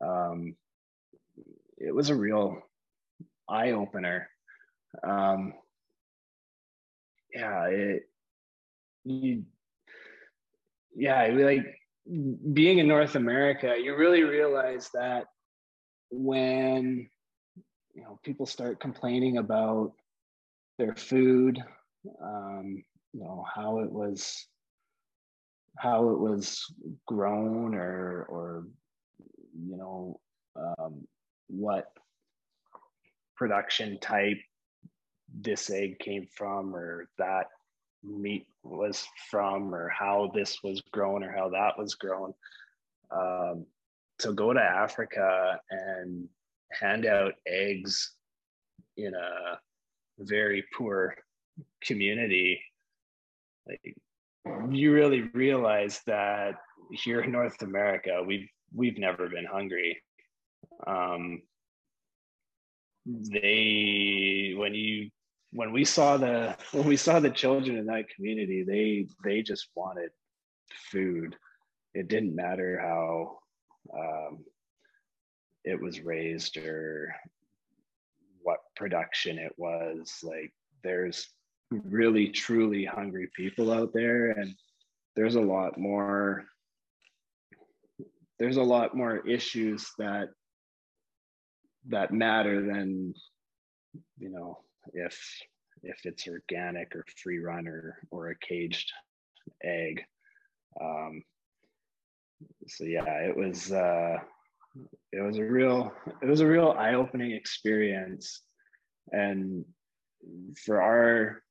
Um, 0.02 0.56
it 1.78 1.94
was 1.94 2.10
a 2.10 2.16
real 2.16 2.62
eye 3.50 3.72
opener. 3.72 4.30
Um, 5.04 5.54
yeah, 7.34 7.66
it, 7.66 8.10
you, 9.04 9.44
yeah, 10.96 11.28
like 11.28 11.66
being 12.54 12.80
in 12.80 12.88
North 12.88 13.16
America, 13.16 13.76
you 13.82 13.96
really 13.96 14.24
realize 14.24 14.90
that 14.94 15.26
when 16.10 17.10
you 17.96 18.04
know 18.04 18.20
people 18.24 18.46
start 18.46 18.80
complaining 18.80 19.38
about 19.38 19.94
their 20.78 20.96
food, 20.96 21.64
um, 22.22 22.84
you 23.14 23.22
know 23.22 23.46
how 23.54 23.80
it 23.80 23.92
was 23.92 24.48
how 25.78 26.10
it 26.10 26.20
was 26.20 26.66
grown 27.06 27.74
or 27.74 28.26
or 28.30 28.68
you 29.66 29.78
know 29.78 30.20
um, 30.56 31.08
what 31.48 31.86
production 33.36 33.98
type 34.00 34.40
this 35.42 35.70
egg 35.70 36.00
came 36.00 36.28
from 36.36 36.76
or 36.76 37.08
that 37.18 37.48
meat 38.04 38.46
was 38.64 39.06
from 39.30 39.74
or 39.74 39.90
how 39.90 40.32
this 40.34 40.62
was 40.64 40.82
grown 40.92 41.24
or 41.24 41.32
how 41.32 41.50
that 41.50 41.78
was 41.78 41.96
grown. 41.96 42.34
Um, 43.12 43.66
to 44.18 44.34
go 44.34 44.54
to 44.54 44.62
africa 44.62 45.60
and 45.70 46.30
hand 46.72 47.06
out 47.06 47.34
eggs 47.48 48.14
in 48.98 49.14
a 49.14 49.60
very 50.20 50.64
poor 50.76 51.16
community 51.84 52.62
like 53.68 53.96
you 54.70 54.94
really 54.94 55.22
realize 55.34 56.02
that 56.06 56.56
here 56.92 57.22
in 57.22 57.32
north 57.32 57.62
america 57.62 58.22
we've 58.26 58.48
we've 58.76 58.98
never 58.98 59.30
been 59.30 59.46
hungry. 59.46 60.02
Um, 60.86 61.42
they 63.06 64.54
when 64.58 64.74
you 64.74 65.10
when 65.52 65.72
we 65.72 65.86
saw 65.86 66.18
the 66.18 66.56
when 66.72 66.86
we 66.86 66.98
saw 66.98 67.20
the 67.20 67.30
children 67.30 67.78
in 67.78 67.86
that 67.86 68.10
community 68.16 68.64
they 68.64 69.08
they 69.24 69.42
just 69.42 69.70
wanted 69.76 70.10
food. 70.92 71.36
It 71.94 72.10
didn't 72.10 72.36
matter 72.36 72.80
how 72.82 73.38
um, 73.98 74.44
it 75.66 75.82
was 75.82 76.00
raised 76.02 76.58
or 76.58 77.14
what 78.42 78.60
production 78.76 79.40
it 79.40 79.54
was 79.58 80.20
like 80.24 80.54
there's 80.84 81.28
really 81.72 82.30
truly 82.30 82.86
hungry 82.86 83.28
people 83.36 83.74
out 83.74 83.92
there 83.92 84.32
and 84.32 84.54
there's 85.16 85.36
a 85.36 85.42
lot 85.42 85.78
more 85.78 86.46
there's 88.38 88.58
a 88.58 88.64
lot 88.64 88.96
more 88.96 89.28
issues 89.28 89.92
that 89.98 90.30
that 91.88 92.14
matter 92.14 92.62
than 92.62 93.14
you 94.18 94.30
know 94.30 94.60
if 94.94 95.20
if 95.84 96.06
it's 96.06 96.28
organic 96.28 96.96
or 96.96 97.06
free 97.22 97.40
run 97.40 97.68
or 97.68 97.98
or 98.12 98.30
a 98.30 98.38
caged 98.40 98.92
egg. 99.64 100.04
Um 100.80 101.24
so 102.68 102.84
yeah 102.84 103.20
it 103.22 103.36
was 103.36 103.72
uh 103.72 104.18
it 105.12 105.22
was 105.22 105.38
a 105.38 105.44
real 105.44 105.94
it 106.22 106.28
was 106.28 106.42
a 106.42 106.48
real 106.48 106.76
eye-opening 106.78 107.32
experience. 107.32 108.42
And 109.12 109.66
for 110.66 110.82
our 110.82 111.42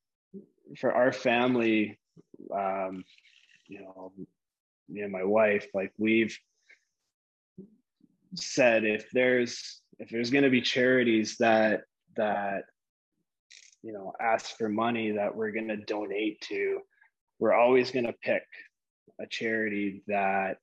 for 0.78 0.92
our 0.92 1.12
family 1.12 1.98
um 2.52 3.04
you 3.68 3.80
know 3.80 4.12
me 4.88 5.00
and 5.02 5.12
my 5.12 5.22
wife 5.22 5.66
like 5.74 5.92
we've 5.98 6.36
said 8.34 8.84
if 8.84 9.08
there's 9.12 9.80
if 9.98 10.08
there's 10.08 10.30
going 10.30 10.44
to 10.44 10.50
be 10.50 10.60
charities 10.60 11.36
that 11.38 11.82
that 12.16 12.64
you 13.82 13.92
know 13.92 14.12
ask 14.20 14.56
for 14.56 14.68
money 14.68 15.12
that 15.12 15.34
we're 15.34 15.52
going 15.52 15.68
to 15.68 15.76
donate 15.76 16.40
to 16.40 16.80
we're 17.38 17.54
always 17.54 17.90
going 17.90 18.06
to 18.06 18.14
pick 18.22 18.42
a 19.20 19.26
charity 19.26 20.02
that 20.08 20.56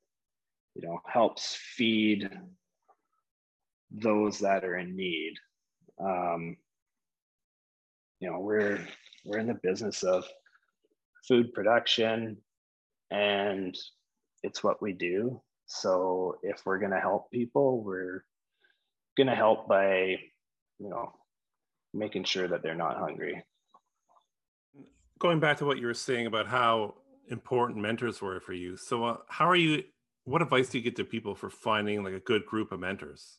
you 0.75 0.87
know 0.87 0.99
helps 1.07 1.55
feed 1.75 2.29
those 3.91 4.39
that 4.39 4.63
are 4.63 4.77
in 4.77 4.95
need. 4.95 5.33
Um, 5.99 6.57
you 8.19 8.29
know 8.29 8.39
we're 8.39 8.79
we're 9.25 9.39
in 9.39 9.47
the 9.47 9.59
business 9.61 10.03
of 10.03 10.25
food 11.27 11.53
production 11.53 12.37
and 13.11 13.77
it's 14.43 14.63
what 14.63 14.81
we 14.81 14.93
do. 14.93 15.41
So 15.65 16.37
if 16.41 16.61
we're 16.65 16.79
going 16.79 16.91
to 16.91 16.99
help 16.99 17.29
people 17.31 17.83
we're 17.83 18.23
going 19.17 19.27
to 19.27 19.35
help 19.35 19.67
by 19.67 20.17
you 20.79 20.89
know 20.89 21.11
making 21.93 22.23
sure 22.23 22.47
that 22.47 22.63
they're 22.63 22.75
not 22.75 22.97
hungry. 22.97 23.43
Going 25.19 25.39
back 25.39 25.57
to 25.57 25.65
what 25.65 25.77
you 25.77 25.85
were 25.85 25.93
saying 25.93 26.25
about 26.25 26.47
how 26.47 26.95
important 27.29 27.79
mentors 27.79 28.21
were 28.21 28.39
for 28.39 28.53
you. 28.53 28.77
So 28.77 29.03
uh, 29.03 29.17
how 29.27 29.47
are 29.47 29.55
you 29.55 29.83
what 30.25 30.41
advice 30.41 30.69
do 30.69 30.77
you 30.77 30.83
get 30.83 30.95
to 30.97 31.03
people 31.03 31.35
for 31.35 31.49
finding 31.49 32.03
like 32.03 32.13
a 32.13 32.19
good 32.19 32.45
group 32.45 32.71
of 32.71 32.79
mentors? 32.79 33.37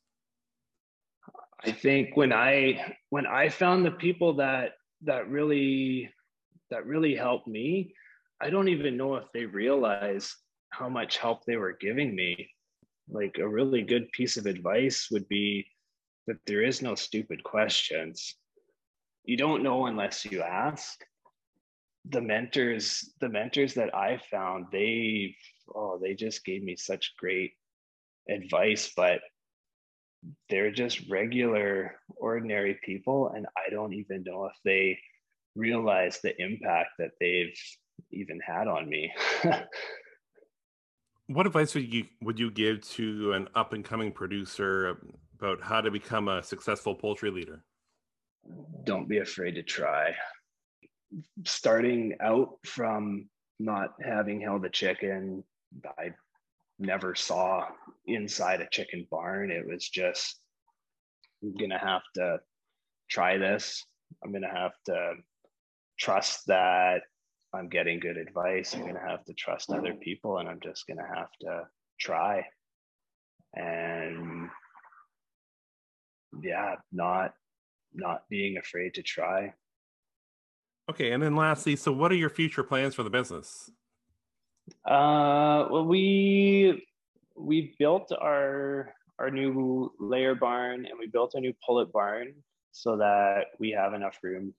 I 1.64 1.71
think 1.71 2.16
when 2.16 2.33
i 2.33 2.97
when 3.11 3.25
i 3.25 3.49
found 3.49 3.87
the 3.87 3.92
people 3.92 4.35
that 4.35 4.73
that 5.03 5.29
really 5.29 6.11
that 6.71 6.87
really 6.87 7.14
helped 7.14 7.47
me 7.47 7.95
i 8.40 8.51
don't 8.51 8.66
even 8.66 8.97
know 8.97 9.14
if 9.14 9.27
they 9.33 9.45
realize 9.45 10.35
how 10.73 10.88
much 10.88 11.18
help 11.18 11.45
they 11.45 11.57
were 11.57 11.77
giving 11.81 12.14
me. 12.14 12.51
Like 13.09 13.38
a 13.38 13.49
really 13.49 13.83
good 13.83 14.11
piece 14.12 14.37
of 14.37 14.47
advice 14.47 15.09
would 15.11 15.29
be 15.29 15.66
that 16.27 16.38
there 16.47 16.62
is 16.62 16.83
no 16.83 16.95
stupid 16.95 17.45
questions. 17.45 18.35
You 19.25 19.37
don't 19.37 19.62
know 19.62 19.87
unless 19.87 20.25
you 20.25 20.42
ask. 20.42 20.99
The 22.09 22.21
mentors 22.21 23.12
the 23.21 23.29
mentors 23.29 23.75
that 23.75 23.95
i 23.95 24.21
found 24.29 24.66
they 24.73 25.37
oh 25.75 25.98
they 26.03 26.14
just 26.14 26.44
gave 26.44 26.62
me 26.62 26.77
such 26.77 27.14
great 27.16 27.53
advice 28.29 28.92
but 28.96 29.20
they're 30.48 30.70
just 30.70 31.09
regular 31.11 31.96
ordinary 32.16 32.79
people 32.85 33.33
and 33.35 33.46
i 33.57 33.70
don't 33.70 33.92
even 33.92 34.22
know 34.22 34.44
if 34.46 34.55
they 34.64 34.98
realize 35.55 36.20
the 36.20 36.40
impact 36.40 36.90
that 36.98 37.12
they've 37.20 37.59
even 38.11 38.40
had 38.40 38.68
on 38.68 38.88
me. 38.88 39.12
What 41.29 41.46
advice 41.46 41.75
would 41.75 41.94
you 41.94 42.05
would 42.20 42.38
you 42.38 42.51
give 42.51 42.87
to 42.90 43.33
an 43.33 43.48
up 43.55 43.72
and 43.72 43.85
coming 43.85 44.12
producer 44.12 44.98
about 45.38 45.62
how 45.62 45.81
to 45.81 45.90
become 45.90 46.29
a 46.29 46.42
successful 46.42 46.94
poultry 46.94 47.31
leader? 47.31 47.64
Don't 48.85 49.09
be 49.09 49.18
afraid 49.18 49.55
to 49.55 49.62
try. 49.62 50.14
Starting 51.46 52.16
out 52.20 52.59
from 52.66 53.31
not 53.59 53.94
having 54.03 54.40
held 54.42 54.66
a 54.66 54.68
chicken, 54.68 55.42
I 55.99 56.11
never 56.79 57.15
saw 57.15 57.67
inside 58.07 58.61
a 58.61 58.69
chicken 58.71 59.07
barn. 59.11 59.51
It 59.51 59.67
was 59.67 59.89
just, 59.89 60.41
I'm 61.43 61.55
gonna 61.57 61.79
have 61.79 62.03
to 62.17 62.39
try 63.11 63.39
this. 63.39 63.85
I'm 64.23 64.33
gonna 64.33 64.53
have 64.53 64.73
to 64.87 65.15
trust 65.99 66.47
that 66.47 67.03
I'm 67.55 67.69
getting 67.69 68.01
good 68.01 68.17
advice. 68.17 68.75
I'm 68.75 68.87
gonna 68.87 69.07
have 69.07 69.25
to 69.25 69.35
trust 69.35 69.71
other 69.71 69.95
people, 69.95 70.39
and 70.39 70.49
I'm 70.49 70.61
just 70.63 70.87
gonna 70.87 71.07
have 71.15 71.29
to 71.43 71.65
try. 72.01 72.45
And 73.55 74.49
yeah, 76.43 76.77
not 76.93 77.35
not 77.95 78.23
being 78.31 78.57
afraid 78.57 78.95
to 78.95 79.03
try. 79.03 79.53
Okay, 80.91 81.13
and 81.13 81.23
then 81.23 81.37
lastly, 81.37 81.77
so 81.77 81.93
what 81.93 82.11
are 82.11 82.17
your 82.17 82.31
future 82.31 82.65
plans 82.65 82.95
for 82.95 83.03
the 83.03 83.11
business? 83.11 83.71
Uh, 84.85 85.67
well, 85.71 85.87
we 85.87 86.87
we 87.37 87.75
built 87.79 88.13
our 88.21 88.95
our 89.19 89.31
new 89.31 89.93
layer 90.01 90.35
barn 90.35 90.87
and 90.87 90.99
we 90.99 91.07
built 91.07 91.35
a 91.35 91.41
new 91.41 91.55
pullet 91.65 91.93
barn 91.93 92.35
so 92.73 92.97
that 92.97 93.47
we 93.59 93.71
have 93.71 93.95
enough 93.95 94.19
room 94.23 94.53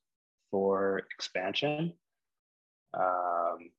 for 0.51 1.01
expansion. 1.17 1.93
Um, 2.93 3.71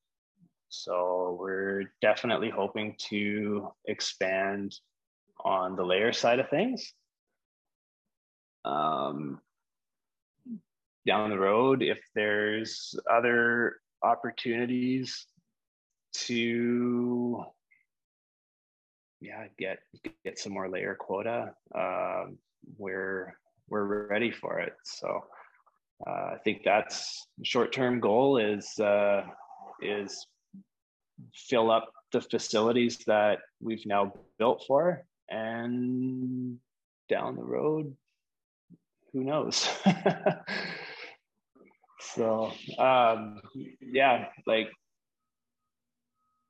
so 0.68 1.38
we're 1.40 1.84
definitely 2.02 2.50
hoping 2.50 2.96
to 3.10 3.68
expand 3.86 4.74
on 5.44 5.76
the 5.76 5.84
layer 5.84 6.12
side 6.12 6.40
of 6.40 6.50
things. 6.50 6.92
Um, 8.64 9.40
down 11.06 11.30
the 11.30 11.38
road, 11.38 11.82
if 11.82 12.00
there's 12.14 12.94
other 13.10 13.76
opportunities 14.02 15.26
to 16.14 17.44
yeah 19.20 19.46
get 19.58 19.78
get 20.24 20.38
some 20.38 20.52
more 20.52 20.68
layer 20.68 20.94
quota 20.94 21.52
um, 21.74 22.38
we're 22.78 23.34
we're 23.68 24.06
ready 24.06 24.30
for 24.30 24.60
it. 24.60 24.74
So 24.84 25.24
uh, 26.06 26.10
i 26.34 26.36
think 26.44 26.62
that's 26.64 27.26
short-term 27.42 28.00
goal 28.00 28.38
is 28.38 28.78
uh, 28.78 29.22
is 29.80 30.26
fill 31.34 31.70
up 31.70 31.90
the 32.12 32.20
facilities 32.20 32.98
that 33.06 33.38
we've 33.60 33.86
now 33.86 34.12
built 34.38 34.64
for 34.66 35.04
and 35.28 36.58
down 37.08 37.36
the 37.36 37.42
road 37.42 37.96
who 39.12 39.22
knows? 39.24 39.68
So 42.14 42.52
um, 42.78 43.40
yeah 43.80 44.26
like 44.46 44.68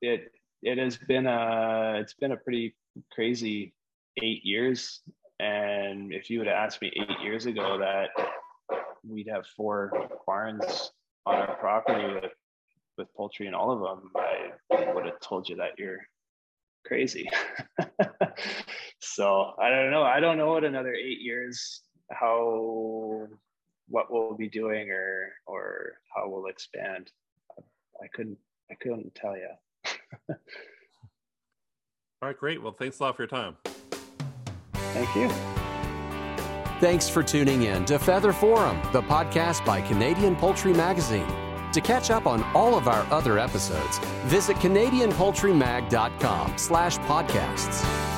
it 0.07 0.33
it 0.63 0.79
has 0.79 0.97
been 0.97 1.27
a 1.27 1.99
it's 2.01 2.15
been 2.15 2.33
a 2.33 2.37
pretty 2.37 2.75
crazy 3.13 3.75
eight 4.23 4.45
years. 4.45 5.01
And 5.41 6.13
if 6.13 6.31
you 6.31 6.39
would 6.39 6.47
have 6.47 6.57
asked 6.57 6.81
me 6.81 6.93
eight 6.95 7.21
years 7.23 7.47
ago 7.47 7.79
that 7.79 8.11
we'd 9.07 9.29
have 9.29 9.47
four 9.57 10.09
barns 10.27 10.93
on 11.27 11.37
our 11.37 11.57
property 11.57 12.15
with 12.15 12.33
with 12.97 13.13
poultry 13.17 13.47
in 13.49 13.55
all 13.55 13.73
of 13.73 13.81
them, 13.81 14.11
I 14.17 14.93
would 14.93 15.07
have 15.07 15.21
told 15.21 15.49
you 15.49 15.57
that 15.57 15.79
you're 15.79 15.99
crazy. 16.87 17.29
so 19.01 19.53
I 19.61 19.69
don't 19.69 19.91
know. 19.91 20.05
I 20.05 20.21
don't 20.21 20.39
know 20.39 20.49
what 20.49 20.65
another 20.65 20.95
eight 20.95 21.21
years 21.21 21.83
how 22.11 23.27
what 23.89 24.11
we'll 24.11 24.35
be 24.35 24.49
doing 24.49 24.91
or 24.91 25.33
or 25.47 25.95
how 26.15 26.29
we'll 26.29 26.47
expand. 26.47 27.11
I 28.03 28.07
couldn't 28.15 28.39
I 28.71 28.75
couldn't 28.75 29.15
tell 29.15 29.37
you. 29.37 29.51
All 30.29 30.37
right, 32.23 32.39
great. 32.39 32.63
Well, 32.63 32.73
thanks 32.73 33.01
a 33.01 33.03
lot 33.03 33.17
for 33.17 33.23
your 33.23 33.29
time. 33.29 33.57
Thank 34.73 35.15
you. 35.15 35.29
Thanks 36.81 37.09
for 37.09 37.23
tuning 37.23 37.65
in 37.65 37.85
to 37.87 37.99
Feather 37.99 38.33
Forum, 38.33 38.81
the 38.93 39.03
podcast 39.03 39.65
by 39.65 39.81
Canadian 39.81 40.37
Poultry 40.37 40.73
Magazine. 40.73 41.27
To 41.73 41.81
catch 41.81 42.11
up 42.11 42.27
on 42.27 42.43
all 42.55 42.77
of 42.77 42.89
our 42.89 43.05
other 43.13 43.39
episodes, 43.39 43.99
visit 44.27 44.57
canadianpoultrymag.com 44.59 46.59
slash 46.59 46.99
podcasts. 46.99 48.14